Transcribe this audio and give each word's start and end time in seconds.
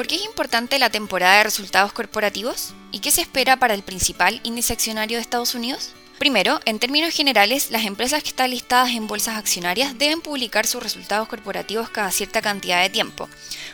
¿Por 0.00 0.06
qué 0.06 0.14
es 0.14 0.24
importante 0.24 0.78
la 0.78 0.88
temporada 0.88 1.36
de 1.36 1.44
resultados 1.44 1.92
corporativos? 1.92 2.72
¿Y 2.90 3.00
qué 3.00 3.10
se 3.10 3.20
espera 3.20 3.58
para 3.58 3.74
el 3.74 3.82
principal 3.82 4.40
índice 4.44 4.72
accionario 4.72 5.18
de 5.18 5.20
Estados 5.20 5.54
Unidos? 5.54 5.92
Primero, 6.20 6.60
en 6.66 6.78
términos 6.78 7.14
generales, 7.14 7.70
las 7.70 7.86
empresas 7.86 8.22
que 8.22 8.28
están 8.28 8.50
listadas 8.50 8.90
en 8.90 9.06
bolsas 9.06 9.38
accionarias 9.38 9.96
deben 9.96 10.20
publicar 10.20 10.66
sus 10.66 10.82
resultados 10.82 11.26
corporativos 11.28 11.88
cada 11.88 12.10
cierta 12.10 12.42
cantidad 12.42 12.82
de 12.82 12.90
tiempo, 12.90 13.26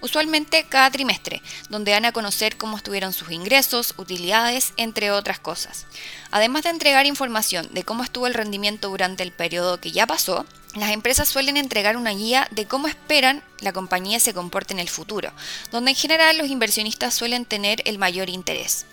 usualmente 0.00 0.64
cada 0.66 0.90
trimestre, 0.90 1.42
donde 1.68 1.90
dan 1.90 2.06
a 2.06 2.12
conocer 2.12 2.56
cómo 2.56 2.78
estuvieron 2.78 3.12
sus 3.12 3.30
ingresos, 3.30 3.92
utilidades, 3.98 4.72
entre 4.78 5.10
otras 5.10 5.38
cosas. 5.38 5.84
Además 6.30 6.62
de 6.62 6.70
entregar 6.70 7.04
información 7.04 7.68
de 7.72 7.84
cómo 7.84 8.04
estuvo 8.04 8.26
el 8.26 8.32
rendimiento 8.32 8.88
durante 8.88 9.22
el 9.22 9.32
periodo 9.32 9.78
que 9.78 9.92
ya 9.92 10.06
pasó, 10.06 10.46
las 10.74 10.92
empresas 10.92 11.28
suelen 11.28 11.58
entregar 11.58 11.98
una 11.98 12.12
guía 12.12 12.48
de 12.52 12.64
cómo 12.64 12.88
esperan 12.88 13.42
la 13.58 13.74
compañía 13.74 14.18
se 14.18 14.32
comporte 14.32 14.72
en 14.72 14.80
el 14.80 14.88
futuro, 14.88 15.30
donde 15.72 15.90
en 15.90 15.96
general 15.98 16.38
los 16.38 16.48
inversionistas 16.48 17.12
suelen 17.12 17.44
tener 17.44 17.82
el 17.84 17.98
mayor 17.98 18.30
interés. 18.30 18.86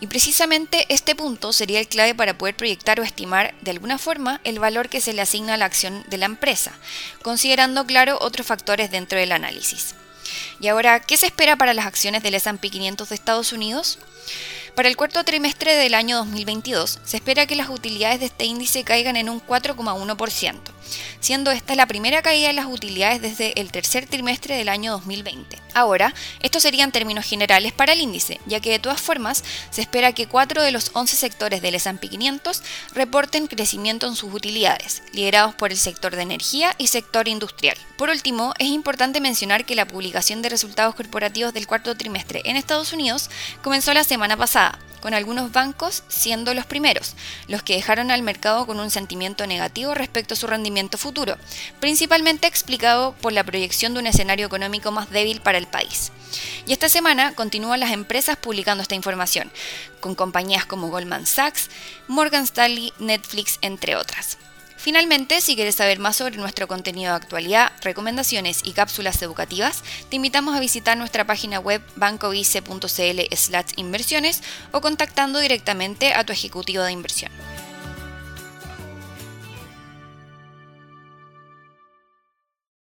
Y 0.00 0.06
precisamente 0.06 0.86
este 0.88 1.14
punto 1.14 1.52
sería 1.52 1.80
el 1.80 1.88
clave 1.88 2.14
para 2.14 2.38
poder 2.38 2.54
proyectar 2.54 3.00
o 3.00 3.02
estimar 3.02 3.54
de 3.62 3.72
alguna 3.72 3.98
forma 3.98 4.40
el 4.44 4.58
valor 4.58 4.88
que 4.88 5.00
se 5.00 5.12
le 5.12 5.22
asigna 5.22 5.54
a 5.54 5.56
la 5.56 5.64
acción 5.64 6.04
de 6.08 6.18
la 6.18 6.26
empresa, 6.26 6.72
considerando 7.22 7.84
claro 7.84 8.18
otros 8.20 8.46
factores 8.46 8.90
dentro 8.90 9.18
del 9.18 9.32
análisis. 9.32 9.94
Y 10.60 10.68
ahora, 10.68 11.00
¿qué 11.00 11.16
se 11.16 11.26
espera 11.26 11.56
para 11.56 11.74
las 11.74 11.86
acciones 11.86 12.22
del 12.22 12.34
S&P 12.34 12.70
500 12.70 13.08
de 13.08 13.14
Estados 13.14 13.52
Unidos? 13.52 13.98
Para 14.78 14.88
el 14.88 14.96
cuarto 14.96 15.24
trimestre 15.24 15.74
del 15.74 15.92
año 15.92 16.18
2022, 16.18 17.00
se 17.02 17.16
espera 17.16 17.46
que 17.46 17.56
las 17.56 17.68
utilidades 17.68 18.20
de 18.20 18.26
este 18.26 18.44
índice 18.44 18.84
caigan 18.84 19.16
en 19.16 19.28
un 19.28 19.44
4,1%, 19.44 20.54
siendo 21.18 21.50
esta 21.50 21.74
la 21.74 21.86
primera 21.86 22.22
caída 22.22 22.46
de 22.46 22.52
las 22.52 22.66
utilidades 22.66 23.20
desde 23.20 23.60
el 23.60 23.72
tercer 23.72 24.06
trimestre 24.06 24.54
del 24.54 24.68
año 24.68 24.92
2020. 24.92 25.58
Ahora, 25.74 26.14
esto 26.42 26.60
sería 26.60 26.84
en 26.84 26.92
términos 26.92 27.24
generales 27.24 27.72
para 27.72 27.92
el 27.92 28.00
índice, 28.00 28.40
ya 28.46 28.60
que 28.60 28.70
de 28.70 28.78
todas 28.78 29.00
formas 29.00 29.42
se 29.70 29.80
espera 29.80 30.12
que 30.12 30.28
4 30.28 30.62
de 30.62 30.70
los 30.70 30.92
11 30.94 31.16
sectores 31.16 31.60
del 31.60 31.74
S&P 31.74 32.08
500 32.08 32.62
reporten 32.94 33.48
crecimiento 33.48 34.06
en 34.06 34.14
sus 34.14 34.32
utilidades, 34.32 35.02
liderados 35.12 35.56
por 35.56 35.72
el 35.72 35.76
sector 35.76 36.14
de 36.14 36.22
energía 36.22 36.76
y 36.78 36.86
sector 36.86 37.26
industrial. 37.26 37.76
Por 37.96 38.10
último, 38.10 38.54
es 38.60 38.68
importante 38.68 39.20
mencionar 39.20 39.64
que 39.64 39.74
la 39.74 39.88
publicación 39.88 40.40
de 40.40 40.50
resultados 40.50 40.94
corporativos 40.94 41.52
del 41.52 41.66
cuarto 41.66 41.96
trimestre 41.96 42.42
en 42.44 42.56
Estados 42.56 42.92
Unidos 42.92 43.28
comenzó 43.60 43.92
la 43.92 44.04
semana 44.04 44.36
pasada 44.36 44.67
con 45.00 45.14
algunos 45.14 45.52
bancos 45.52 46.02
siendo 46.08 46.54
los 46.54 46.66
primeros, 46.66 47.14
los 47.46 47.62
que 47.62 47.74
dejaron 47.74 48.10
al 48.10 48.22
mercado 48.22 48.66
con 48.66 48.80
un 48.80 48.90
sentimiento 48.90 49.46
negativo 49.46 49.94
respecto 49.94 50.34
a 50.34 50.36
su 50.36 50.46
rendimiento 50.46 50.98
futuro, 50.98 51.36
principalmente 51.80 52.46
explicado 52.46 53.14
por 53.20 53.32
la 53.32 53.44
proyección 53.44 53.94
de 53.94 54.00
un 54.00 54.06
escenario 54.06 54.46
económico 54.46 54.90
más 54.90 55.10
débil 55.10 55.40
para 55.40 55.58
el 55.58 55.66
país. 55.66 56.12
Y 56.66 56.72
esta 56.72 56.88
semana 56.88 57.34
continúan 57.34 57.80
las 57.80 57.92
empresas 57.92 58.36
publicando 58.36 58.82
esta 58.82 58.94
información, 58.94 59.50
con 60.00 60.14
compañías 60.14 60.66
como 60.66 60.90
Goldman 60.90 61.26
Sachs, 61.26 61.70
Morgan 62.06 62.44
Stanley, 62.44 62.92
Netflix, 62.98 63.58
entre 63.62 63.96
otras. 63.96 64.38
Finalmente, 64.78 65.40
si 65.40 65.56
quieres 65.56 65.74
saber 65.74 65.98
más 65.98 66.16
sobre 66.16 66.36
nuestro 66.36 66.68
contenido 66.68 67.10
de 67.10 67.16
actualidad, 67.16 67.72
recomendaciones 67.82 68.60
y 68.62 68.72
cápsulas 68.72 69.20
educativas, 69.22 69.82
te 70.08 70.16
invitamos 70.16 70.56
a 70.56 70.60
visitar 70.60 70.96
nuestra 70.96 71.26
página 71.26 71.58
web 71.58 71.82
bancovice.cl 71.96 73.20
inversiones 73.76 74.40
o 74.70 74.80
contactando 74.80 75.40
directamente 75.40 76.14
a 76.14 76.24
tu 76.24 76.32
ejecutivo 76.32 76.84
de 76.84 76.92
inversión. 76.92 77.32